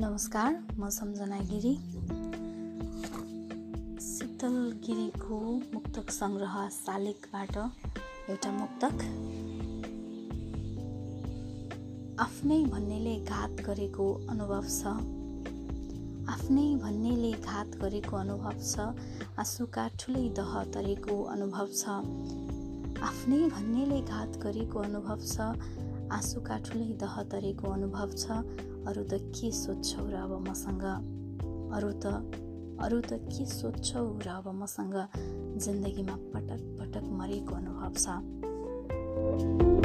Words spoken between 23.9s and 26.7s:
घात गरेको अनुभव छ। आँसुका